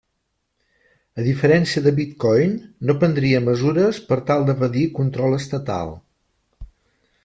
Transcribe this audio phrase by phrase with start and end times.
[1.23, 2.57] A diferència de Bitcoin,
[2.91, 5.99] no prendria mesures per tal d'evadir control estatal.